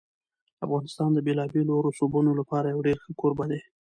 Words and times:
افغانستان 0.65 1.09
د 1.13 1.19
بېلابېلو 1.27 1.83
رسوبونو 1.87 2.31
لپاره 2.39 2.67
یو 2.67 2.85
ډېر 2.87 2.97
ښه 3.03 3.11
کوربه 3.19 3.45
دی. 3.51 3.59